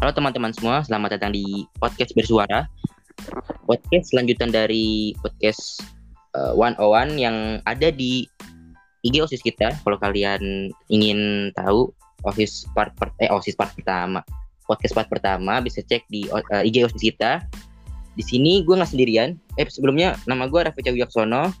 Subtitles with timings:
[0.00, 2.64] Halo teman-teman semua, selamat datang di podcast bersuara.
[3.68, 5.84] Podcast selanjutan dari podcast
[6.32, 8.24] uh, on One yang ada di
[9.04, 9.76] IG OSIS kita.
[9.84, 11.92] Kalau kalian ingin tahu
[12.24, 14.24] OSIS part per, eh OSIS part pertama,
[14.64, 17.44] podcast part pertama bisa cek di uh, IG OSIS kita.
[18.16, 19.36] Di sini gue nggak sendirian.
[19.60, 21.52] Eh sebelumnya nama gue Raffi Cawiyaksono.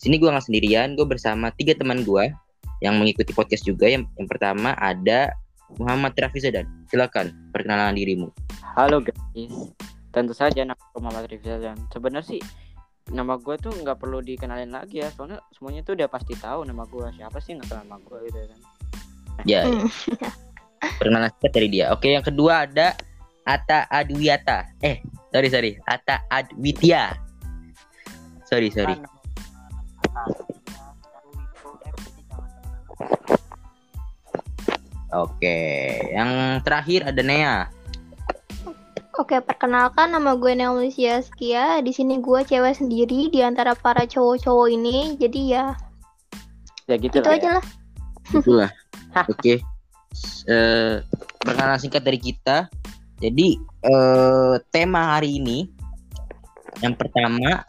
[0.00, 0.96] Di sini gue nggak sendirian.
[0.96, 2.32] Gue bersama tiga teman gue
[2.80, 3.84] yang mengikuti podcast juga.
[3.84, 5.36] Yang, yang pertama ada
[5.80, 6.68] Muhammad Rafizadan.
[6.88, 8.28] Silakan perkenalan dirimu.
[8.76, 9.72] Halo guys,
[10.12, 11.76] tentu saja nama aku Muhammad Rafizadan.
[11.92, 12.40] Sebenarnya sih
[13.12, 16.84] nama gue tuh nggak perlu dikenalin lagi ya, soalnya semuanya tuh udah pasti tahu nama
[16.88, 17.06] gue.
[17.16, 18.60] Siapa sih nggak tahu nama gue gitu kan?
[19.48, 19.64] Ya,
[21.00, 21.86] perkenalan singkat dari dia.
[21.92, 22.96] Oke, yang kedua ada
[23.42, 24.76] Ata Adwiata.
[24.84, 25.00] Eh,
[25.32, 27.16] sorry sorry, Ata Adwitya.
[28.46, 28.96] Sorry sorry.
[35.12, 35.58] Oke,
[36.12, 37.68] yang terakhir ada Nea.
[39.20, 41.84] Oke, perkenalkan nama gue Nea Malaysia Skia.
[41.84, 45.20] Di sini gue cewek sendiri di antara para cowok-cowok ini.
[45.20, 45.76] Jadi ya,
[46.90, 47.36] Ya gitu itu lah.
[47.36, 47.52] aja ya.
[47.60, 47.64] lah.
[48.32, 48.70] Itulah.
[49.32, 49.54] Oke.
[50.48, 50.94] Eh,
[51.44, 52.72] perkenalan singkat dari kita.
[53.20, 55.68] Jadi eh, tema hari ini
[56.80, 57.62] yang pertama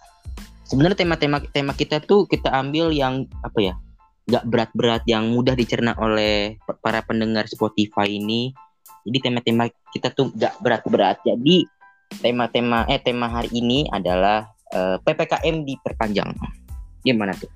[0.65, 3.75] sebenarnya tema-tema tema kita tuh kita ambil yang apa ya?
[4.23, 8.55] Nggak berat-berat yang mudah dicerna oleh para pendengar Spotify ini.
[9.03, 11.19] Jadi tema-tema kita tuh nggak berat-berat.
[11.27, 11.67] Jadi
[12.23, 16.31] tema-tema eh tema hari ini adalah eh, PPKM diperpanjang.
[17.03, 17.51] Gimana tuh?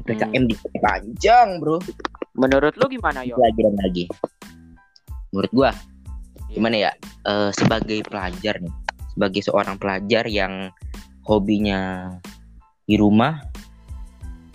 [0.00, 1.78] PPKM diperpanjang, Bro
[2.40, 3.36] Menurut lu gimana yo?
[3.36, 4.04] lagi dan lagi.
[5.30, 5.70] Menurut gua
[6.50, 6.90] gimana ya?
[7.28, 8.74] Eh, sebagai pelajar nih,
[9.14, 10.74] sebagai seorang pelajar yang
[11.22, 12.10] hobinya
[12.88, 13.38] di rumah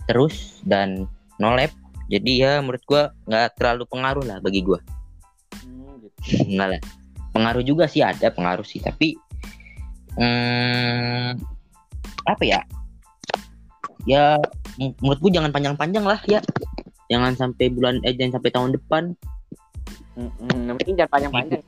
[0.09, 1.07] terus dan
[1.41, 1.71] no lab,
[2.07, 4.79] jadi ya menurut gua nggak terlalu pengaruh lah bagi gua.
[5.63, 6.49] Hmm, gitu.
[6.49, 6.81] Enggak lah.
[7.35, 9.19] Pengaruh juga sih ada pengaruh sih, tapi
[10.15, 11.35] hmm,
[12.27, 12.61] apa ya?
[14.07, 14.39] Ya
[14.77, 16.39] menurut gua jangan panjang-panjang lah ya.
[17.11, 19.03] Jangan sampai bulan eh jangan sampai tahun depan.
[20.15, 21.63] Hmm, hmm, penting jangan panjang-panjang.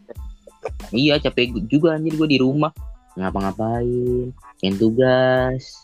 [0.91, 2.71] Iya capek juga anjir gue di rumah
[3.17, 4.29] ngapa-ngapain
[4.61, 5.81] yang tugas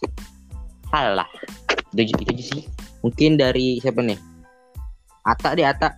[0.94, 1.26] halah
[1.98, 2.64] itu aja sih
[3.04, 4.18] mungkin dari siapa nih?
[5.24, 5.90] Ata deh Ata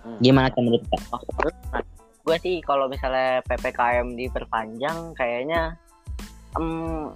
[0.00, 0.16] Hmm.
[0.16, 1.84] gimana Ata menurut Ata
[2.20, 5.76] gue sih kalau misalnya ppkm diperpanjang kayaknya
[6.56, 7.10] em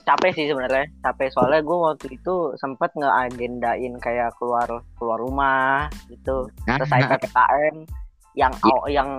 [0.00, 0.86] capek sih sebenarnya.
[1.02, 4.66] Capek soalnya gue waktu itu sempet ngeagendain kayak keluar
[4.98, 6.46] keluar rumah gitu.
[6.66, 7.74] Nah, selesai ppkm
[8.34, 9.18] yang aw- yang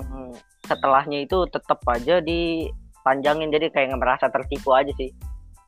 [0.63, 3.51] setelahnya itu tetap aja dipanjangin.
[3.51, 5.11] Jadi kayak nggak merasa tertipu aja sih.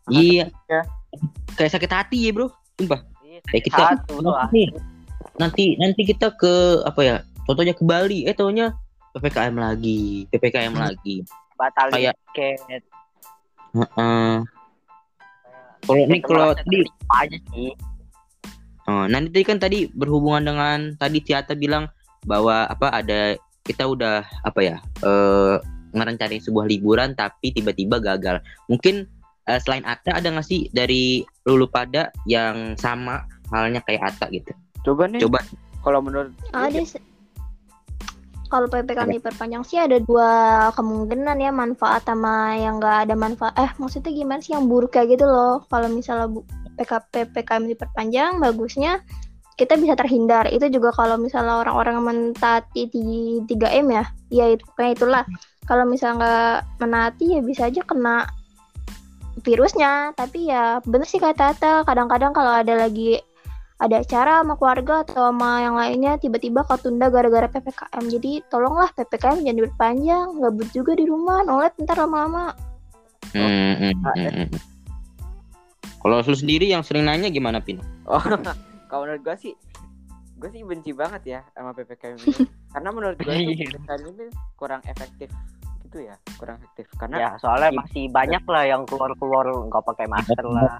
[0.08, 0.52] Iya.
[0.68, 0.82] Ya.
[1.54, 3.02] kayak sakit hati ya bro sumpah.
[3.24, 4.00] Iya, Kayak kita-
[4.52, 4.68] Nih,
[5.36, 8.26] nanti nanti kita ke apa ya contohnya ke Bali.
[8.26, 8.74] Eh taunya
[9.14, 10.84] ppkm lagi ppkm Hmm.
[10.90, 11.16] lagi.
[11.54, 12.82] Batalin kayak- tiket.
[13.74, 14.34] Heeh.
[15.84, 16.80] kalau ini kalau tadi
[17.12, 17.72] aja sih?
[18.88, 21.92] Oh, nanti tadi kan tadi berhubungan dengan tadi Tiata bilang
[22.24, 25.56] bahwa apa ada kita udah apa ya eh
[25.94, 28.40] ngerencanain sebuah liburan tapi tiba-tiba gagal.
[28.68, 29.06] Mungkin
[29.48, 34.52] eh, selain Ata ada nggak sih dari lulu pada yang sama halnya kayak Ata gitu?
[34.84, 35.24] Coba nih.
[35.24, 35.40] Coba
[35.84, 36.80] Kalau menurut Ada.
[38.54, 40.30] Kalau PPKM diperpanjang sih ada dua
[40.78, 43.54] kemungkinan ya manfaat sama yang nggak ada manfaat.
[43.58, 45.66] Eh maksudnya gimana sih yang buruk kayak gitu loh.
[45.74, 46.46] Kalau misalnya bu-
[46.78, 49.02] PK, PPKM diperpanjang, bagusnya
[49.58, 50.46] kita bisa terhindar.
[50.54, 55.26] Itu juga kalau misalnya orang-orang yang mentaati di 3M ya, ya itu kayak itulah.
[55.66, 58.30] Kalau misalnya nggak menaati ya bisa aja kena
[59.44, 60.16] virusnya.
[60.16, 63.20] Tapi ya bener sih kata Tata, kadang-kadang kalau ada lagi
[63.84, 68.04] ada acara sama keluarga atau sama yang lainnya tiba-tiba ketunda gara-gara PPKM.
[68.08, 72.56] Jadi tolonglah PPKM jangan diperpanjang, gabut juga di rumah, nolet ntar lama-lama.
[73.36, 74.48] Hmm, hmm, hmm.
[76.04, 77.80] Kalau lu sendiri yang sering nanya gimana Pin?
[78.08, 78.20] Oh,
[78.92, 79.54] kalau menurut gue sih,
[80.40, 82.44] gue sih benci banget ya sama ppkm ini.
[82.76, 83.32] Karena menurut gue
[83.72, 84.26] ppkm ini
[84.60, 85.32] kurang efektif
[85.94, 86.90] gitu ya, kurang efektif.
[86.98, 90.74] Karena ya soalnya masih banyak lah yang keluar keluar nggak pakai masker lah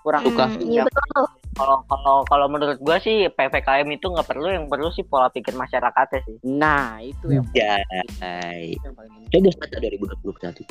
[0.00, 0.46] kurang Suka.
[0.46, 1.26] Hmm, iya betul.
[1.52, 5.52] kalau kalau kalau menurut gua sih ppkm itu nggak perlu yang perlu sih pola pikir
[5.52, 8.78] masyarakatnya sih Nah, itu yang, Jai.
[8.78, 9.50] yang paling penting.
[9.50, 10.62] Coba Ata 2021.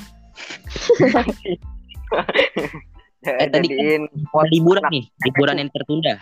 [3.20, 6.16] Eh, tadi kan- Oh, liburan nih, liburan yang tertunda.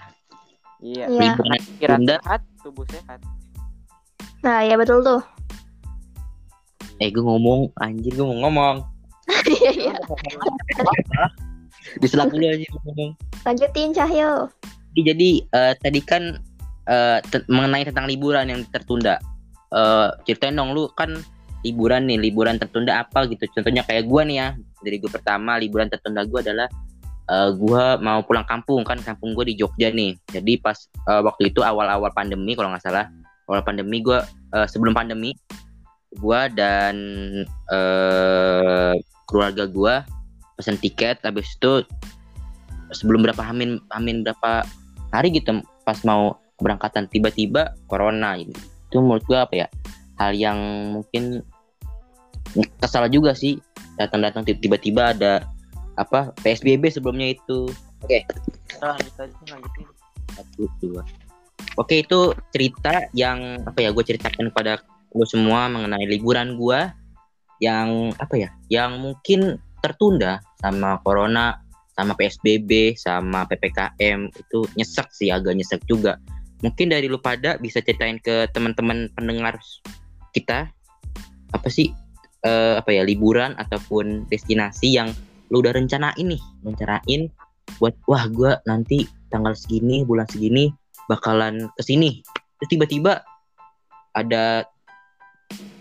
[0.81, 1.05] Iya.
[1.05, 1.29] Iya.
[1.29, 2.15] Liburan yang Pikiran tertunda.
[2.19, 3.19] sehat, tubuh sehat.
[4.41, 5.21] Nah, ya betul tuh.
[6.97, 8.77] Eh, gue ngomong, anjir gue mau ngomong.
[9.47, 9.93] Iya, iya.
[11.99, 13.11] Diselak dulu aja ngomong.
[13.43, 14.51] Lanjutin Cahyo.
[14.95, 16.23] Jadi, jadi eh, tadi kan
[17.27, 19.19] te- mengenai tentang liburan yang tertunda.
[19.67, 21.11] Eh, ceritain dong lu kan
[21.67, 24.47] liburan nih liburan tertunda apa gitu contohnya kayak gua nih ya
[24.79, 26.71] dari gue pertama liburan tertunda gua adalah
[27.27, 31.51] eh, gua mau pulang kampung kan kampung gue di Jogja nih jadi pas eh, waktu
[31.51, 33.11] itu awal-awal pandemi kalau nggak salah
[33.51, 34.23] awal pandemi gua
[34.55, 35.35] eh, sebelum pandemi
[36.15, 36.95] gua dan
[37.71, 38.93] eh
[39.27, 40.07] keluarga gua
[40.55, 41.83] pesen tiket habis itu
[42.95, 44.63] sebelum berapa hamin hamin berapa
[45.11, 48.55] hari gitu pas mau keberangkatan tiba-tiba corona gitu.
[48.87, 49.67] itu menurut gua apa ya
[50.17, 50.57] hal yang
[50.95, 51.43] mungkin
[52.81, 53.59] kesal juga sih
[53.99, 55.45] datang-datang tiba-tiba ada
[55.97, 57.67] apa PSBB sebelumnya itu.
[58.05, 58.23] Oke
[58.77, 59.85] lanjut aja lanjutin.
[60.37, 61.01] Satu dua.
[61.77, 64.81] Oke itu cerita yang apa ya gue ceritakan kepada
[65.17, 66.93] lo semua mengenai liburan gua
[67.57, 71.57] yang apa ya yang mungkin tertunda sama corona
[71.97, 76.21] sama PSBB sama PPKM itu nyesek sih agak nyesek juga.
[76.61, 79.57] Mungkin dari lu pada bisa ceritain ke teman-teman pendengar
[80.33, 80.69] kita
[81.53, 81.89] apa sih
[82.45, 85.09] eh, apa ya liburan ataupun destinasi yang
[85.49, 87.33] lu udah rencanain nih rencanain
[87.81, 90.69] buat wah gua nanti tanggal segini bulan segini
[91.07, 92.21] bakalan ke sini
[92.59, 93.23] terus tiba-tiba
[94.17, 94.65] ada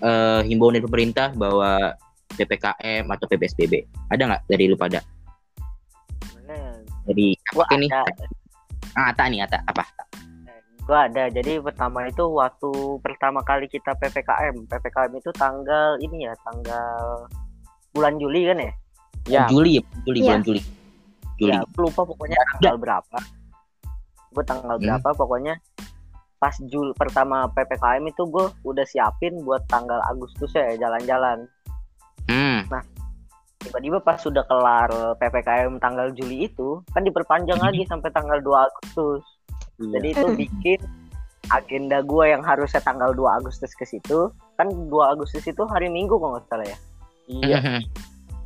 [0.00, 1.94] eh, himbauan dari pemerintah bahwa
[2.32, 3.74] ppkm atau psbb
[4.08, 4.42] ada nggak?
[4.46, 5.00] Dari lu pada?
[6.26, 7.90] Sebenarnya dari gua apa nih?
[7.90, 8.24] ada.
[8.96, 9.58] Ah, Ata nih Ata.
[9.66, 9.84] Apa?
[10.86, 11.26] Gua ada.
[11.28, 12.70] Jadi pertama itu waktu
[13.02, 17.26] pertama kali kita ppkm ppkm itu tanggal ini ya tanggal
[17.90, 18.72] bulan Juli kan ya?
[19.26, 20.26] Ya, Juli ya Juli Iya.
[20.30, 20.60] bulan Juli
[21.36, 21.50] Juli.
[21.52, 23.18] Ya aku lupa pokoknya tanggal berapa.
[24.30, 24.84] Gue tanggal Hmm.
[24.84, 25.54] berapa pokoknya
[26.36, 31.48] pas Jul pertama ppkm itu gue udah siapin buat tanggal Agustus ya jalan-jalan
[32.28, 32.68] hmm
[33.66, 37.66] tiba-tiba pas sudah kelar ppkm tanggal Juli itu kan diperpanjang Hmm.
[37.72, 39.22] lagi sampai tanggal 2 Agustus
[39.82, 39.98] iya.
[39.98, 40.80] jadi itu bikin
[41.50, 46.14] agenda gue yang harusnya tanggal 2 Agustus ke situ kan 2 Agustus itu hari Minggu
[46.14, 46.78] kalau nggak salah ya
[47.26, 47.58] iya.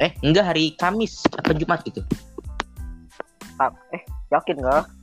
[0.01, 2.01] eh enggak hari Kamis atau Jumat gitu
[3.93, 4.03] eh
[4.33, 5.00] yakin nggak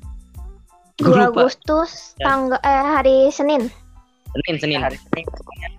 [0.97, 1.45] 2 Gua lupa.
[1.45, 2.25] Agustus Ya.
[2.25, 3.69] tanggal eh hari Senin.
[4.35, 5.69] Senin Senin hari Senin pokoknya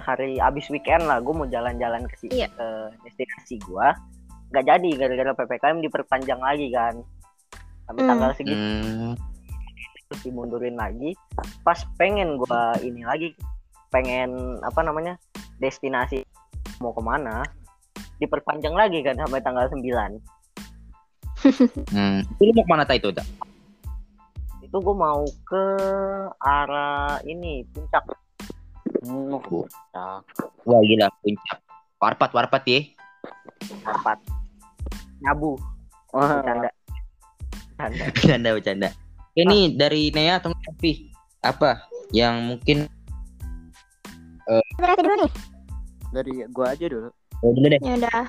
[0.00, 2.48] hari abis weekend lah gue mau jalan-jalan ke situ Iya.
[2.48, 2.66] ke
[3.04, 3.86] destinasi gue
[4.48, 6.94] nggak jadi gara-gara ppkm diperpanjang lagi kan
[7.84, 8.10] sampai Hmm.
[8.10, 9.12] tanggal segitu Hmm,
[10.08, 11.12] terus dimundurin lagi
[11.60, 13.36] pas pengen gue ini lagi
[13.90, 15.20] pengen apa namanya
[15.58, 16.24] destinasi
[16.80, 17.42] mau ke mana
[18.16, 19.82] diperpanjang lagi kan sampai tanggal 9
[21.92, 22.18] hmm.
[22.40, 23.12] Lu mau ke mana Ta itu?
[24.66, 25.64] Itu gue mau ke
[26.38, 28.02] arah ini puncak
[28.98, 29.62] Hmm, Bu.
[29.92, 30.18] ya.
[30.62, 31.58] wah gila puncak
[31.96, 32.80] warpat warpat ya
[33.82, 34.18] Empat
[35.20, 35.54] nyabu
[36.10, 36.70] Wah, bercanda
[37.72, 38.88] bercanda bercanda bercanda
[39.34, 42.86] ini dari Nea atau Novi apa yang mungkin
[44.76, 45.32] Terakhir dulu nih.
[46.08, 47.08] dari gua aja dulu.
[47.36, 48.22] oh, dulu deh Ya udah.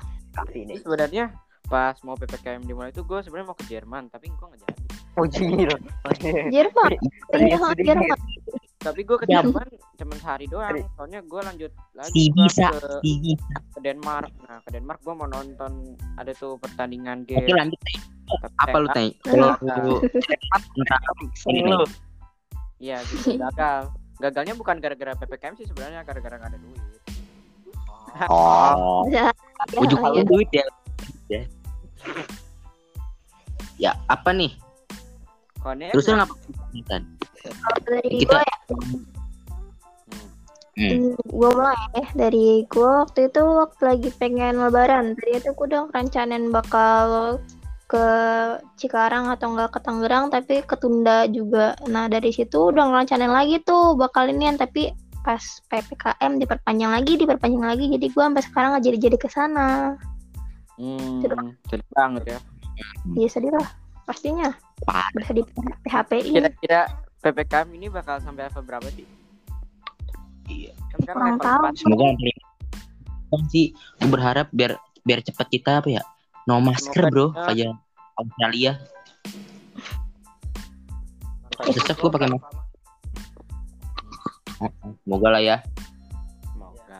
[0.76, 1.24] sebenarnya
[1.64, 4.87] pas mau PPKM dimulai itu gue sebenarnya mau ke Jerman, tapi gue nggak jadi.
[5.18, 5.68] Ujir
[6.54, 6.90] Jerman.
[7.34, 7.58] Iya.
[7.74, 8.18] Jerman.
[8.78, 9.42] Tapi gue ke Ya.
[9.42, 9.66] Jerman
[9.98, 10.78] cuma sehari doang.
[10.94, 14.30] Soalnya gue lanjut lagi si bisa ke, si bisa ke Denmark.
[14.46, 17.50] Nah ke Denmark gue mau nonton ada tuh pertandingan oke game.
[17.50, 17.98] lanjut Teh.
[18.28, 19.56] tapi apa lu tanya kalau
[21.48, 21.80] lu
[22.78, 23.90] Iya gitu gagal.
[24.18, 26.82] Gagalnya bukan gara-gara PPKM sih sebenarnya gara-gara nggak ada duit.
[28.30, 29.30] oh Ya,
[29.78, 30.64] ujung ya, lu duit ya
[33.78, 34.52] ya apa nih
[35.68, 36.24] Kalau Nia terus gimana?
[36.24, 37.02] ngapain
[37.44, 38.56] kalau dari kita gue ya,
[40.78, 40.88] Hmm.
[40.94, 41.12] hmm.
[41.28, 45.12] gue mulai eh dari gue waktu itu waktu lagi pengen lebaran.
[45.12, 47.36] Tadi itu gue udah rencanain bakal
[47.84, 48.06] ke
[48.80, 51.76] Cikarang atau enggak ke Tangerang tapi ketunda juga.
[51.84, 54.88] Nah dari situ udah ngerencanain lagi tuh bakal inian tapi
[55.20, 59.98] pas PPKM diperpanjang lagi, diperpanjang lagi jadi gue sampai sekarang nggak jadi-jadi ke sana.
[60.80, 61.20] Hmm,
[61.68, 62.38] sedih banget ya.
[63.18, 63.68] Iya sedih lah
[64.08, 64.48] pastinya.
[64.82, 65.12] Parah.
[65.12, 65.42] Udah di
[65.84, 66.32] PHP-in.
[66.32, 66.80] Kira-kira
[67.20, 69.04] PPKM ini bakal sampai level berapa sih?
[70.48, 70.72] Iya.
[70.88, 71.62] Kan Kurang level tahu.
[71.76, 71.82] 4.
[71.84, 72.32] semoga nanti
[73.52, 73.66] sih
[74.00, 76.02] gue berharap biar biar cepat kita apa ya
[76.48, 77.76] no masker bro kayak
[78.16, 78.80] Australia
[81.58, 82.56] Susah gua pakai masker.
[85.04, 85.56] semoga lah ya
[86.48, 86.98] Semoga.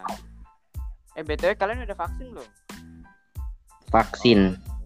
[1.17, 2.49] Eh BTW kalian udah vaksin belum?
[3.89, 4.39] vaksin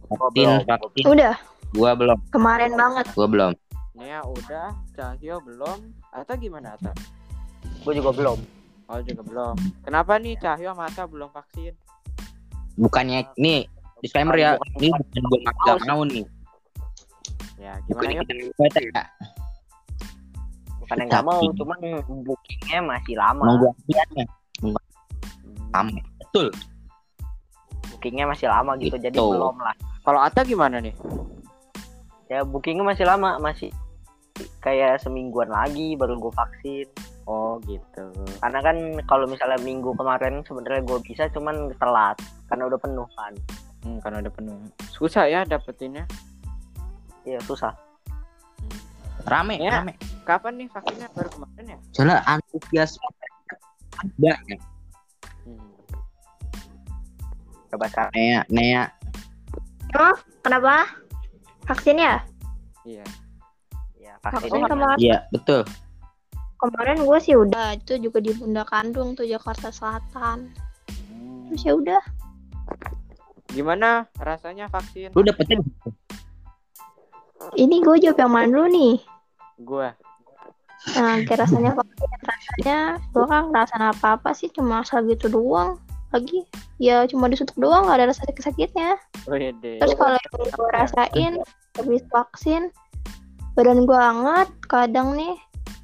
[0.08, 0.64] vaksin belum.
[0.64, 1.36] vaksin Udah
[1.74, 3.06] gua belum kemarin banget.
[3.12, 3.54] gua belum
[3.94, 5.78] Nia udah, Cahyo belum,
[6.10, 6.90] Ata gimana Ata?
[7.80, 8.40] gue juga belum
[8.84, 9.56] Oh juga belum.
[9.82, 11.74] Kenapa nih Cahyo sama Ata belum vaksin?
[12.74, 16.26] bukannya ini disclaimer ya ini bukan gua nggak mau nih
[17.56, 18.22] Ya bukan gimana ya?
[18.26, 19.04] kita kita ya
[20.76, 21.78] bukan yang nggak mau cuman
[22.20, 24.04] bookingnya masih lama mau gua ya
[25.70, 25.90] Lama.
[26.20, 26.50] Betul.
[27.90, 29.22] bookingnya masih lama gitu jadi Gitu.
[29.24, 30.92] belum lah Kalau Ata gimana nih?
[32.34, 33.70] Ya bookingnya masih lama masih
[34.60, 36.88] kayak semingguan lagi baru gue vaksin
[37.24, 38.12] Oh gitu.
[38.44, 38.76] karena kan
[39.08, 42.18] kalau misalnya minggu kemarin sebenarnya gue bisa cuman telat
[42.50, 43.34] karena udah penuh kan
[43.84, 44.56] Hmm, karena udah penuh.
[44.96, 46.08] Susah ya dapetinnya.
[47.28, 47.76] iya susah
[49.28, 49.80] Rame, Ya.
[49.84, 49.96] rame.
[50.24, 51.08] Kapan nih vaksinnya?
[51.12, 51.78] Baru kemarin ya?
[51.92, 52.96] Soalnya antusias
[54.20, 54.60] banyak.
[55.44, 55.68] Hmm.
[57.72, 58.84] coba sekarang Nea, Nea.
[59.96, 60.88] Oh, kenapa?
[61.64, 62.14] Vaksinnya?
[62.84, 63.06] Iya.
[63.96, 65.62] ya Vaksin vaksinnya kemarin, Iya, betul.
[66.60, 70.52] kemarin gue sih udah itu juga di Bunda Kandung tuh Jakarta Selatan.
[70.88, 71.52] Hmm.
[71.52, 72.04] Terus ya udah.
[73.52, 75.12] Gimana rasanya vaksin?
[75.14, 75.60] Lu dapetin
[77.60, 78.96] Ini gue jawab yang mana dulu nih?
[79.60, 79.92] Gua.
[80.96, 82.80] Nah, kayak rasanya vaksin rasanya
[83.12, 85.80] gue kan ngerasain apa-apa sih cuma asal gitu doang.
[86.14, 86.46] Lagi
[86.78, 88.96] ya cuma disuntik doang gak ada rasa sakit-sakitnya.
[89.26, 89.82] Oh iya deh.
[89.82, 91.34] Terus kalau yang gue rasain
[91.74, 92.70] habis vaksin
[93.54, 95.34] badan gue hangat kadang nih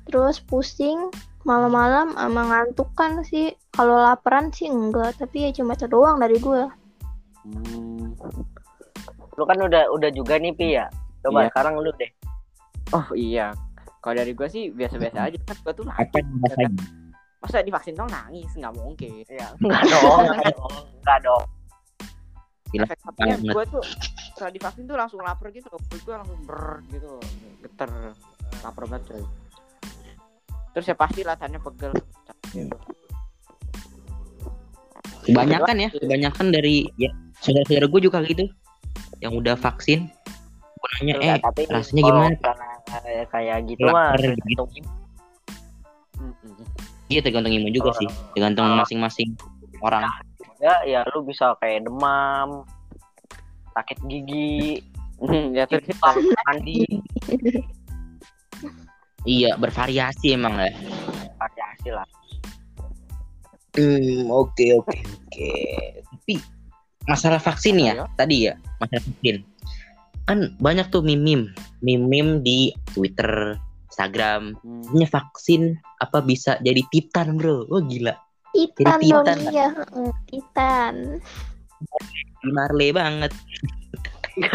[0.05, 1.09] terus pusing
[1.45, 6.37] malam-malam sama ngantuk kan sih kalau laparan sih enggak tapi ya cuma itu doang dari
[6.37, 6.65] gue
[7.39, 8.11] Hmm.
[9.33, 10.91] lu kan udah udah juga nih pi ya
[11.23, 11.49] coba Iya.
[11.49, 12.11] sekarang lu deh
[12.89, 13.53] Oh iya.
[14.01, 16.73] Kalau dari gua sih biasa-biasa aja kan gua tuh rasain?
[17.39, 19.23] Masa divaksin dong nangis nggak mungkin.
[19.39, 21.45] ya enggak dong enggak dong enggak dong
[22.69, 23.83] Gila, Efek sampingnya gua tuh
[24.37, 25.65] setelah divaksin tuh langsung lapar gitu.
[25.73, 27.17] Perut gua langsung ber gitu,
[27.65, 27.89] geter,
[28.61, 29.23] lapar banget coy.
[30.77, 31.91] Terus ya pasti latihannya pegel.
[35.25, 37.09] Kebanyakan ya, kebanyakan dari ya
[37.41, 38.45] saudara-saudara gue juga gitu
[39.21, 40.09] yang udah vaksin.
[40.79, 42.35] Gue nanya, eh Enggak, tapi rasanya gimana?
[42.39, 44.63] karena kayak gitu mah gitu.
[47.09, 49.33] Iya tergantung imun juga sih, tergantung masing-masing
[49.81, 50.05] orang.
[50.59, 52.67] ya ya lu bisa kayak demam
[53.71, 54.83] sakit gigi
[55.55, 55.63] ya
[56.45, 56.83] mandi
[59.23, 60.71] Iya bervariasi emang ya.
[61.39, 62.07] variasi lah
[63.77, 65.51] Hmm, oke oke oke.
[66.03, 66.35] Tapi
[67.05, 68.05] masalah vaksin ya, Ayo.
[68.17, 69.45] tadi ya, masalah vaksin.
[70.25, 73.55] Kan banyak tuh meme-meme, meme-meme di Twitter,
[73.99, 74.55] Instagram.
[74.63, 74.83] Hmm.
[74.87, 75.61] Punya vaksin
[75.99, 77.67] apa bisa jadi titan, Bro?
[77.67, 78.15] Wah gila.
[78.49, 79.39] Titan Jadi dong Titan.
[79.51, 80.95] iya heeh, Titan
[82.39, 83.29] Di Marley banget.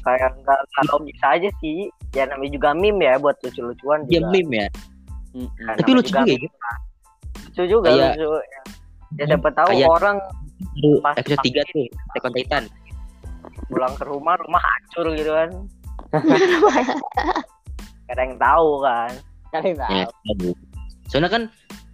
[0.00, 4.32] kayak nggak nggak logis aja sih ya namanya juga meme ya buat lucu-lucuan Dia juga
[4.32, 4.68] meme ya.
[5.60, 6.38] Kan Tapi lucu juga juga ya.
[7.46, 8.60] lucu juga Kayak- lucu ya.
[9.12, 10.16] ya siapa tahu Kayak- orang
[11.00, 12.64] Pas episode 3 tuh, Attack on Titan.
[13.70, 15.50] pulang ke rumah rumah hancur gitu kan
[18.10, 19.12] kadang yang tahu kan?
[19.54, 19.94] Kalian tahu.
[19.94, 20.50] Ya, tahu.
[21.10, 21.42] Soalnya kan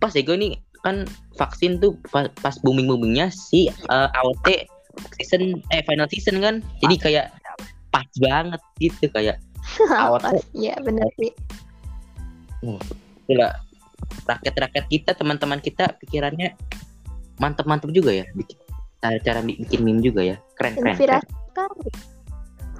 [0.00, 0.52] pas ya gue nih
[0.84, 4.46] kan vaksin tuh pas, pas booming boomingnya si eh, AOT
[5.20, 6.64] season eh final season kan.
[6.80, 7.26] Jadi kayak
[7.92, 9.36] pas banget gitu kayak
[10.04, 11.32] AOT Iya bener sih.
[13.28, 13.48] Gila.
[14.26, 16.56] Rakyat rakyat kita teman-teman kita pikirannya
[17.36, 18.26] mantep-mantep juga ya.
[18.32, 18.56] Bikin
[19.00, 20.36] cara cara bi- bikin meme juga ya.
[20.56, 21.22] Keren keren,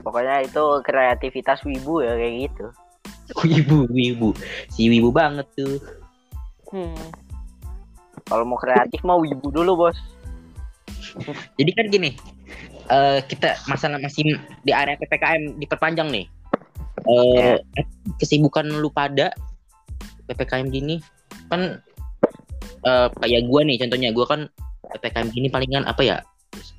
[0.06, 2.66] pokoknya itu kreativitas wibu ya kayak gitu
[3.42, 4.30] wibu wibu.
[4.70, 5.78] Si wibu banget tuh.
[6.66, 6.98] Hmm.
[8.26, 9.98] kalau mau kreatif mau wibu dulu bos.
[11.58, 12.10] Jadi kan gini
[12.86, 16.26] eh kita masalah masih di area ppkm diperpanjang nih.
[17.06, 17.58] Eh
[18.18, 19.30] kesibukan lu pada
[20.26, 20.98] ppkm gini
[21.50, 21.78] kan
[22.82, 24.40] eh kayak gua nih contohnya gua kan
[24.90, 26.16] ppkm gini palingan apa ya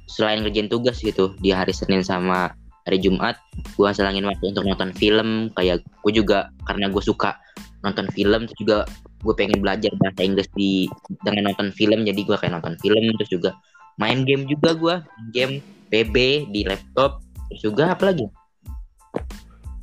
[0.07, 2.55] selain ngerjain tugas gitu di hari senin sama
[2.87, 3.35] hari jumat
[3.75, 5.51] gua selangin waktu untuk nonton film.
[5.53, 7.35] Kayak gue juga karena gue suka
[7.83, 8.77] nonton film terus juga
[9.21, 10.87] gue pengen belajar bahasa Inggris di
[11.27, 12.07] dengan nonton film.
[12.07, 13.51] Jadi gue kayak nonton film terus juga
[13.99, 14.95] main game juga gua.
[15.35, 15.59] Game
[15.91, 17.19] PB di laptop
[17.51, 18.25] terus juga apa lagi?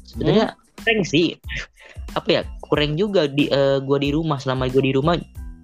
[0.08, 1.36] Sebenarnya kurang sih.
[2.16, 4.40] Apa ya kurang juga di eh, gua di rumah.
[4.40, 5.14] Selama gua di rumah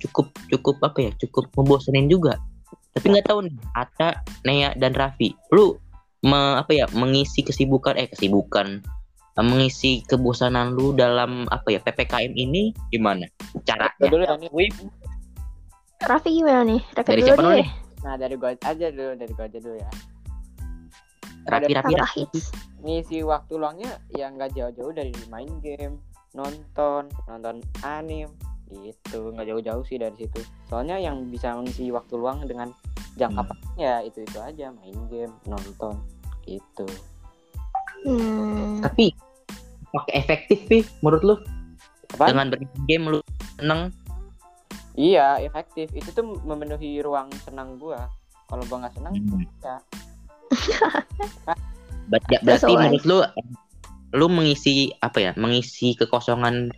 [0.01, 2.37] cukup cukup apa ya cukup membosenin juga.
[2.91, 4.11] Tapi nggak tahu nih Ata
[4.45, 5.31] Nea dan Raffi.
[5.55, 5.79] Lu
[6.25, 8.81] me- apa ya mengisi kesibukan eh kesibukan
[9.37, 13.27] eh, mengisi kebosanan lu dalam apa ya ppkm ini gimana
[13.65, 14.09] caranya?
[14.09, 14.51] Dulu ya nih.
[14.53, 14.87] wibu
[16.01, 16.81] Raffi gimana nih?
[16.97, 17.61] Raffi dari dulu siapa dulu deh.
[17.61, 17.71] nih?
[18.01, 19.91] Nah dari gua aja dulu, dari gua aja dulu ya.
[21.49, 22.45] Raffi Raffi hits
[22.81, 26.01] Ngisi waktu luangnya ya nggak jauh-jauh dari main game,
[26.33, 28.33] nonton, nonton anime,
[28.71, 29.35] gitu.
[29.35, 30.41] Nggak jauh-jauh sih dari situ.
[30.71, 32.71] Soalnya yang bisa mengisi waktu luang dengan
[33.19, 33.51] jangka Hmm.
[33.51, 35.99] panjang ya itu itu aja, main game, nonton,
[36.47, 36.87] gitu.
[38.07, 38.81] hmm.
[38.81, 39.13] tapi
[39.93, 41.35] pakai efektif sih menurut lu
[42.17, 42.33] Apaan?
[42.33, 43.21] dengan bermain game lu
[43.61, 43.93] seneng
[44.99, 45.89] Iya, efektif.
[45.95, 48.11] Itu tuh memenuhi ruang senang gua.
[48.51, 49.47] Kalau gua nggak senang, Hmm.
[49.63, 49.77] ya.
[52.11, 53.19] Ber- ya, berarti menurut lu
[54.11, 56.75] lu mengisi apa ya mengisi kekosongan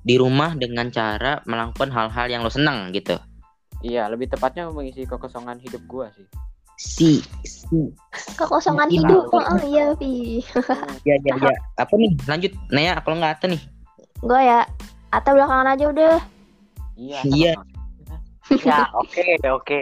[0.00, 3.16] di rumah dengan cara melakukan hal-hal yang lo senang gitu
[3.80, 6.28] Iya, lebih tepatnya mengisi kekosongan hidup gua sih.
[6.76, 7.10] si
[7.44, 7.92] si
[8.34, 9.04] Kekosongan Iya.
[9.04, 9.22] hidup.
[9.30, 10.40] Oh, iya, Pi.
[11.04, 13.60] ya ya ya apa nih lanjut Naya kalau nggak Ata nih
[14.20, 14.64] Gue ya,
[15.08, 16.16] Ata belakangan aja udah.
[16.94, 17.20] Iya.
[17.24, 17.52] Iya.
[18.60, 19.80] Ya, oke, oke.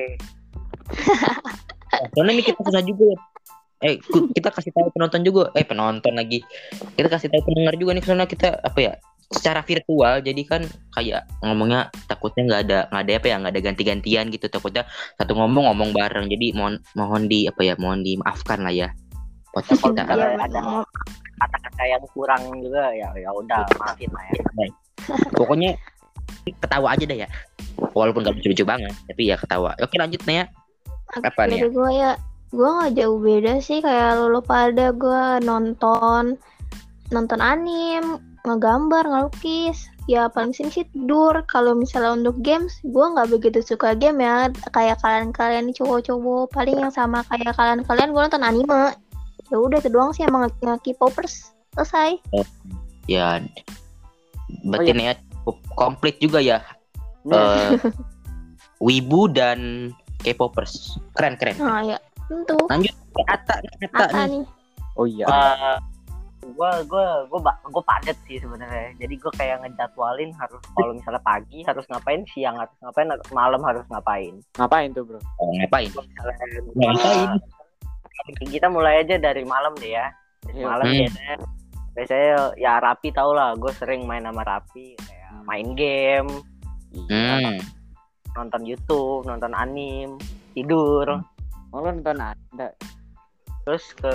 [2.15, 3.19] karena ini kita susah juga ya.
[3.81, 3.95] eh
[4.35, 6.43] kita kasih tahu penonton juga eh penonton lagi
[6.95, 8.93] kita kasih tahu pendengar juga nih karena kita apa ya
[9.29, 10.63] secara virtual jadi kan
[10.97, 14.47] kayak ngomongnya takutnya nggak ada nggak ada apa ya nggak ada ganti-gantian gitu.
[14.49, 14.89] Takutnya
[15.21, 16.27] satu ngomong ngomong bareng.
[16.33, 18.89] Jadi mohon mohon di apa ya mohon dimaafkan lah ya.
[19.53, 20.61] Podcast kita Kalau Iya, ada
[21.39, 24.43] kata-kata yang kurang juga ya ya udah maafin lah ya.
[25.37, 25.71] pokoknya
[26.49, 27.29] ketawa aja dah ya.
[27.95, 29.77] Walaupun gak lucu-lucu banget tapi ya ketawa.
[29.85, 30.45] Oke lanjut nih ya.
[31.21, 31.69] Apa nih ya?
[31.69, 32.11] Gue ya,
[32.53, 33.85] gue nggak jauh beda sih.
[33.85, 36.37] Kayak lo pada gue nonton
[37.09, 39.89] nonton anim, ngegambar, ngelukis.
[40.09, 41.45] Ya paling sini sih tidur.
[41.47, 44.49] Kalau misalnya untuk games, gue nggak begitu suka game ya.
[44.73, 48.97] Kayak kalian-kalian cowok-cowok paling yang sama kayak kalian-kalian gue nonton anime.
[49.53, 50.49] Ya udah itu doang sih emang
[50.81, 52.17] K-popers selesai.
[53.09, 53.41] ya
[54.65, 56.59] berarti Oh, nih ya cukup komplit juga ya
[57.29, 57.77] eh
[58.85, 62.57] wibu dan K-popers keren keren Nah ya tentu.
[62.69, 62.93] lanjut
[63.29, 64.45] Ata Ata Ata nih nih.
[64.97, 65.25] oh iya.
[65.25, 65.77] Eh,
[66.55, 68.95] gua gua gua ba- gua padet sih sebenarnya.
[68.97, 73.61] Jadi gua kayak ngejadwalin harus kalau misalnya pagi harus ngapain, siang harus ngapain, atau malam
[73.65, 74.35] harus ngapain.
[74.57, 75.21] Ngapain tuh, Bro?
[75.41, 76.33] Oh, ngapain misalnya
[76.77, 77.31] ngapain
[78.49, 80.07] kita mulai aja dari malam deh ya.
[80.45, 80.67] Dari Iya.
[80.67, 80.99] malam Hmm.
[81.03, 81.37] biasanya
[81.95, 86.31] biasanya ya Rapi tau lah, gue sering main sama Rapi kayak main game,
[86.95, 87.59] hmm.
[88.39, 90.15] nonton YouTube, nonton anim,
[90.55, 91.19] tidur.
[91.69, 92.69] Oh, lo nonton ada.
[93.69, 94.15] Terus ke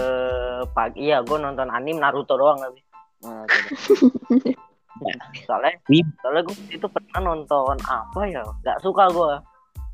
[0.74, 2.82] pagi ya gue nonton anim Naruto doang tapi
[3.22, 3.46] coba.
[5.46, 5.78] soalnya
[6.26, 9.32] soalnya gue itu pernah nonton apa ya nggak suka gue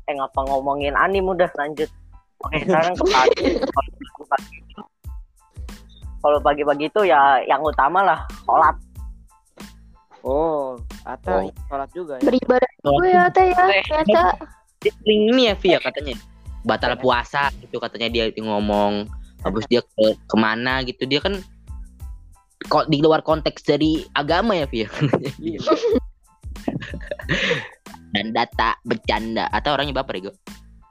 [0.08, 1.92] eh ngapa ngomongin anim udah lanjut
[2.40, 3.44] oke sekarang ke pagi
[3.76, 4.56] kalau pagi
[6.24, 8.80] kalau pagi-pagi itu ya yang utama lah sholat
[10.20, 10.76] Oh,
[11.08, 11.48] Ata Oh.
[11.64, 12.28] sholat juga ya.
[12.28, 13.56] Beribadah gue ya Ata ya.
[13.88, 14.36] Ternyata.
[14.84, 16.12] Dia sering ini ya Via katanya
[16.64, 19.08] batal puasa gitu katanya dia ngomong
[19.44, 21.04] habis dia ke ke mana gitu.
[21.08, 21.40] Dia kan
[22.68, 24.88] kok di luar konteks dari agama ya Via
[25.40, 25.60] Iya.
[28.14, 29.48] dan data bercanda.
[29.54, 30.32] Atau orangnya baper ya?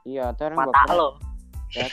[0.08, 0.96] Iya, Ata orang mata bapak.
[0.96, 1.08] lo.
[1.70, 1.86] Iya.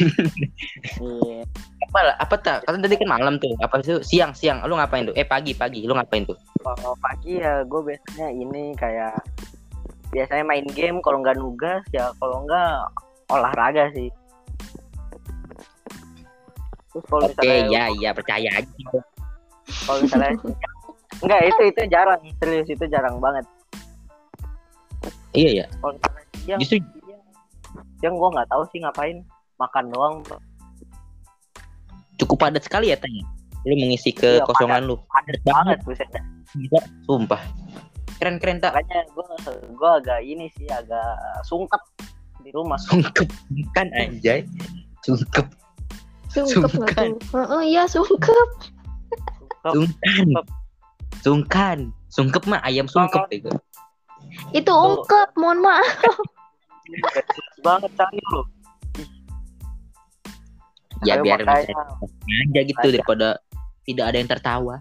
[1.87, 3.53] apa lah apa tak kan tadi kan malam tuh.
[3.61, 4.63] Apa itu siang siang.
[4.65, 5.13] Lu ngapain tuh?
[5.13, 5.85] Eh pagi pagi.
[5.85, 6.37] Lu ngapain tuh?
[6.63, 9.15] Kalau pagi ya gue biasanya ini kayak
[10.09, 10.97] biasanya main game.
[11.05, 12.73] Kalau nggak nugas ya kalau nggak
[13.27, 14.07] olahraga sih
[16.93, 18.85] terus kalau oke misalnya ya ya percaya aja.
[19.85, 20.31] Kalau misalnya
[21.23, 23.45] enggak itu itu jarang serius itu jarang banget.
[25.35, 25.65] Iya ya.
[25.79, 26.77] Kalau misalnya siang justru
[27.99, 29.17] siang gue nggak tahu sih ngapain
[29.57, 30.15] makan doang
[32.17, 33.25] cukup padat sekali ya tanya
[33.67, 34.95] lu mengisi kekosongan lu.
[35.11, 35.77] Padat banget.
[35.83, 36.07] buset.
[36.15, 36.23] Dah.
[36.55, 37.41] Gila, sumpah.
[38.17, 39.25] Keren keren tak makanya gue
[39.75, 41.81] gue agak ini sih agak sungkep
[42.41, 42.79] di rumah.
[42.79, 43.27] Sungkep
[43.75, 44.47] kan anjay.
[45.03, 45.51] Sungkep
[46.45, 47.07] Sungkep Sungkan.
[47.17, 47.45] tuh?
[47.49, 48.49] Oh, iya sungkep.
[49.65, 49.65] Sungkep.
[49.65, 50.27] sungkan.
[51.23, 51.77] Sungkan.
[52.13, 53.49] Sungkep mah ayam sungkep itu.
[54.53, 55.87] Itu ungkep, mohon maaf.
[57.65, 58.45] Banget cari lo
[61.05, 63.27] ya Ayo, biar makanya, bisa aja gitu daripada
[63.85, 64.75] tidak ada yang tertawa.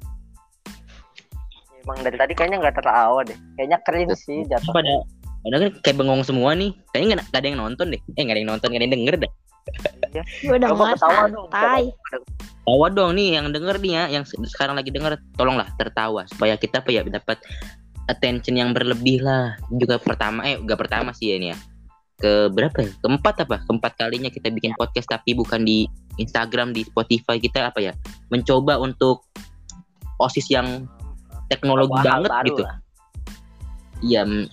[1.85, 3.39] Emang dari tadi kayaknya nggak tertawa deh.
[3.59, 4.95] Kayaknya keren sih jatuh pada
[5.47, 6.73] padahal kan kayak bengong semua nih.
[6.91, 8.01] Kayaknya nggak ada yang nonton deh.
[8.17, 9.17] Eh nggak ada yang nonton nggak ada yang denger
[10.17, 11.83] deh Gue udah nggak ketawa dong, santai.
[12.65, 13.11] tawa dong.
[13.19, 16.91] Nih yang denger nih ya yang se- sekarang lagi denger tolonglah tertawa supaya kita apa
[16.93, 17.39] ya dapat
[18.09, 19.59] attention yang berlebih lah.
[19.75, 21.59] Juga pertama eh enggak pertama sih ya ini ya.
[22.17, 22.91] Ke berapa ya?
[23.05, 23.61] Keempat apa?
[23.69, 25.85] Keempat kalinya kita bikin podcast tapi bukan di
[26.17, 27.37] Instagram di Spotify.
[27.37, 27.93] Kita apa ya?
[28.33, 29.27] Mencoba untuk
[30.17, 30.89] osis yang
[31.53, 32.63] teknologi hal banget gitu.
[32.65, 32.77] lah.
[34.05, 34.49] iya mm,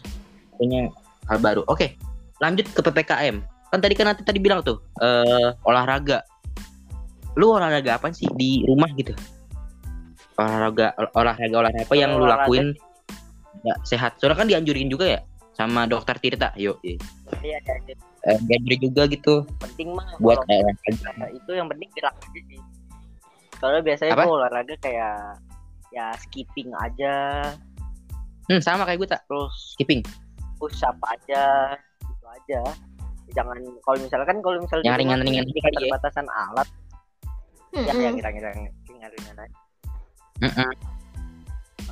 [0.59, 0.91] punya
[1.31, 1.63] hal baru.
[1.71, 1.95] Oke
[2.43, 3.39] lanjut ke ppkm
[3.73, 6.21] kan tadi kan nanti tadi bilang tuh eh olahraga.
[7.33, 9.17] Lu olahraga apa sih di rumah gitu?
[10.37, 12.45] Olahraga ol- olahraga olahraga apa yang lu Olahraga.
[12.45, 12.77] lakuin?
[13.65, 14.21] Nggak sehat.
[14.21, 15.19] Soalnya kan dianjurin juga ya
[15.57, 16.77] sama dokter Tirta yuk.
[16.85, 17.01] Iya.
[17.41, 17.57] Iya.
[18.29, 19.33] Eh, dianjurin juga gitu.
[19.57, 22.61] Penting mah buat kalau olahraga itu yang penting gerak aja sih.
[23.57, 24.23] Soalnya biasanya Apa?
[24.29, 25.41] olahraga kayak
[25.89, 27.13] ya skipping aja.
[28.45, 30.05] Hmm, sama kayak gue tak terus skipping.
[30.61, 31.75] push up aja
[32.07, 32.61] gitu aja
[33.33, 35.71] jangan kalau misalkan kalau misalnya Yang ringan-ringan aja kali ya.
[35.77, 36.67] keterbatasan alat
[37.73, 38.01] ya Mm-mm.
[38.01, 39.57] yang ringan-ringan ringan-ringan aja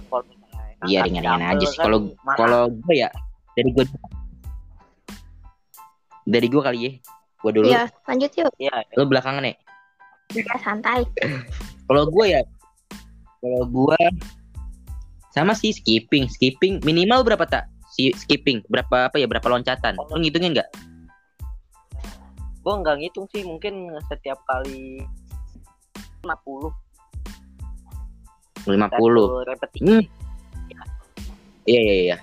[0.08, 0.40] kalau misalnya
[0.82, 1.78] Iya ringan-ringan aja sih.
[1.78, 2.38] kan Kalau mahal.
[2.38, 3.10] kalau gue ya
[3.54, 3.86] dari gue
[6.24, 6.92] dari gue kali ya.
[7.42, 7.68] Gue dulu.
[7.70, 8.52] Iya, lanjut yuk.
[8.58, 9.56] iya Lo belakangan ya.
[10.32, 11.02] Ya, santai.
[11.92, 12.40] Kalau gue ya,
[13.44, 14.00] kalau gue
[15.30, 17.68] sama sih skipping, skipping minimal berapa tak?
[17.92, 20.00] Si skipping berapa apa ya berapa loncatan?
[20.00, 20.70] Lo ngitungin nggak?
[22.62, 25.02] Gue nggak ngitung sih mungkin setiap kali
[26.22, 26.70] 50
[28.70, 30.04] 50 satu repetisi Hmm.
[31.62, 32.18] Iya iya iya.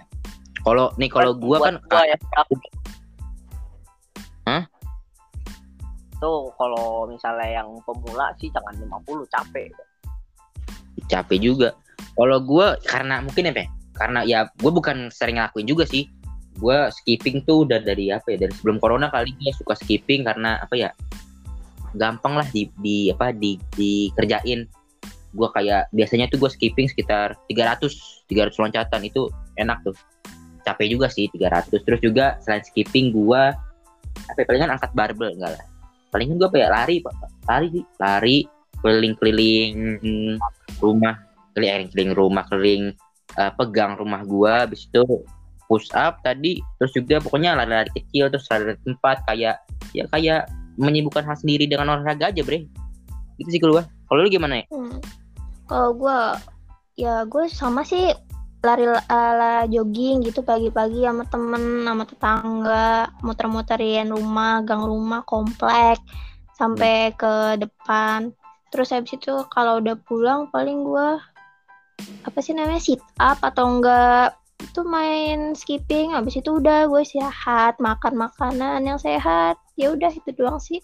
[0.67, 2.59] Kalau nih kalau gue kan gua ya aku.
[4.51, 4.67] Hah?
[6.19, 9.71] tuh kalau misalnya yang pemula sih jangan 50 capek
[11.07, 11.69] capek juga.
[12.19, 16.11] Kalau gue karena mungkin ya, Pe, karena ya gue bukan sering ngelakuin juga sih.
[16.59, 20.59] Gue skipping tuh udah dari apa ya dari sebelum corona kali ya suka skipping karena
[20.59, 20.91] apa ya
[21.97, 24.67] gampang lah di, di apa di dikerjain.
[25.33, 29.95] Gue kayak biasanya tuh gue skipping sekitar 300 300 loncatan itu enak tuh.
[30.67, 31.71] Capek juga sih 300.
[31.87, 33.43] Terus juga selain skipping gue
[34.19, 35.65] apa ya, palingan angkat barbel enggak lah.
[36.11, 36.97] Palingan gue apa ya lari
[37.47, 37.69] lari
[38.03, 38.39] lari
[38.83, 39.75] keliling-keliling
[40.79, 41.15] rumah
[41.55, 42.85] keliling-keliling rumah keliling
[43.35, 45.03] eh, pegang rumah gua habis itu
[45.69, 49.57] push up tadi terus juga pokoknya lari-lari kecil terus lari tempat kayak
[49.93, 50.49] ya kayak
[50.81, 52.65] menyibukkan hal sendiri dengan olahraga aja bre
[53.39, 54.99] itu sih gua kalau lu gimana ya Hmm.
[55.69, 56.21] Kalau gue,
[56.97, 58.09] ya gue sama sih
[58.65, 66.01] lari ala jogging gitu pagi-pagi sama temen, sama tetangga, muter-muterin rumah, gang rumah, komplek,
[66.57, 68.33] sampai ke depan.
[68.73, 71.09] Terus habis itu kalau udah pulang paling gue
[72.25, 77.79] apa sih namanya sit up atau enggak itu main skipping habis itu udah gue istirahat
[77.79, 79.55] makan makanan yang sehat.
[79.79, 80.83] Ya udah itu doang sih.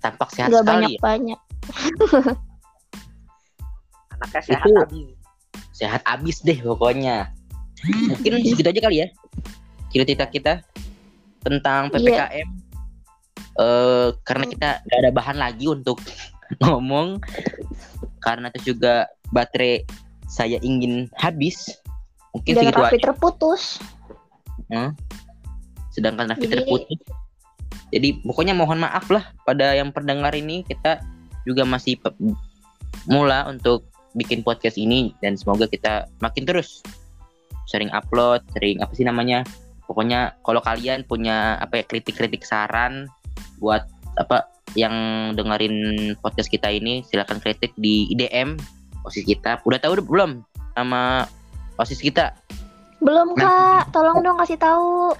[0.00, 0.72] Tampak sehat nggak sekali.
[0.72, 1.00] banyak ya.
[1.02, 1.40] banyak
[4.14, 5.06] anaknya sehat Itu- habis
[5.72, 7.30] sehat abis deh pokoknya.
[8.10, 9.08] Mungkin segitu aja kali ya
[9.88, 10.52] cerita kita
[11.40, 12.28] tentang Iya.
[12.28, 12.48] ppkm
[13.58, 15.98] eh karena kita nggak ada bahan lagi untuk
[16.64, 17.20] ngomong.
[18.18, 19.86] Karena itu juga baterai
[20.26, 21.78] saya ingin habis
[22.34, 23.04] mungkin dan segitu Raffi aja.
[23.10, 23.62] terputus.
[25.94, 27.00] Sedangkan Raffi Jadi- terputus.
[27.88, 30.60] Jadi pokoknya mohon maaf lah pada yang pendengar ini.
[30.60, 31.00] Kita
[31.48, 31.96] juga masih
[33.08, 36.84] mula untuk bikin podcast ini dan semoga kita makin terus.
[37.68, 39.40] Sering upload sering apa sih namanya?
[39.88, 43.08] Pokoknya kalau kalian punya apa ya kritik-kritik saran
[43.56, 43.88] buat
[44.20, 44.44] apa
[44.76, 44.92] yang
[45.32, 48.60] dengerin podcast kita ini silakan kritik di IDM
[49.08, 49.64] osis kita.
[49.64, 50.44] Udah tahu belum
[50.76, 51.24] sama
[51.78, 52.34] osis kita
[52.98, 53.82] belum Nah.
[53.86, 55.14] kak tolong dong kasih tahu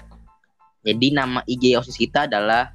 [0.79, 2.71] Jadi nama IG OSIS kita adalah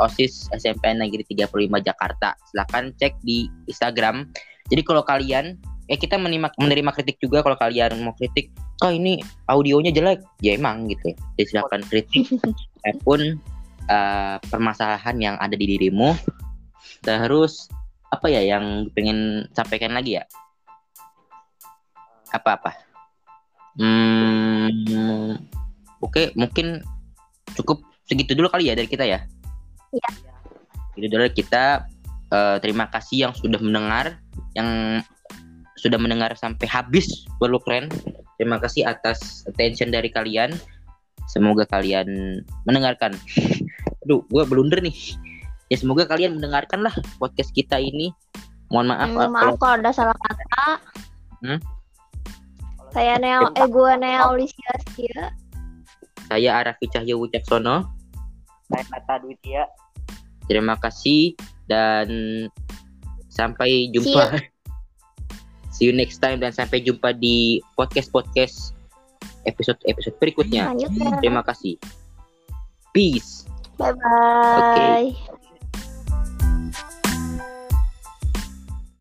[0.00, 2.34] OSIS SMP Negeri 35 Jakarta.
[2.50, 4.26] Silahkan cek di Instagram.
[4.66, 5.54] Jadi kalau kalian
[5.86, 8.48] eh kita menerima menerima kritik juga kalau kalian mau kritik,
[8.80, 9.20] oh ini
[9.52, 11.12] audionya jelek, ya emang gitu.
[11.36, 12.24] Jadi silakan kritik
[12.88, 13.20] apa pun
[13.86, 16.16] eh, permasalahan yang ada di dirimu.
[17.04, 17.68] Terus
[18.10, 20.24] apa ya yang pengen sampaikan lagi ya?
[22.34, 22.74] Apa-apa?
[23.78, 25.38] Hmm,
[26.04, 26.84] Oke, mungkin
[27.56, 29.24] cukup segitu dulu kali ya dari kita ya.
[29.94, 30.08] Iya.
[31.00, 31.88] Itu dulu kita
[32.28, 34.20] eh, terima kasih yang sudah mendengar,
[34.52, 35.00] yang
[35.80, 37.88] sudah mendengar sampai habis perlu keren.
[38.36, 40.52] Terima kasih atas attention dari kalian.
[41.24, 43.16] Semoga kalian mendengarkan.
[44.04, 45.16] Aduh, gue blunder nih.
[45.72, 48.12] Ya semoga kalian mendengarkan lah podcast kita ini.
[48.68, 50.64] Mohon maaf, Hmm, maaf kalau kalau ada salah kata
[51.44, 51.60] Hmm?
[52.94, 55.34] Saya Neo eh gue Neo Olisia Sia
[56.30, 57.90] saya Arafi Cahyo Wicaksono.
[58.70, 59.66] saya kata Dwitia
[60.44, 61.32] Terima kasih
[61.64, 62.08] dan
[63.32, 64.36] sampai jumpa.
[65.74, 68.76] See you next time dan sampai jumpa di podcast-podcast
[69.48, 70.68] episode-episode berikutnya.
[70.70, 71.80] lanjut ya Terima kasih.
[72.92, 73.48] Peace.
[73.74, 75.43] bye bye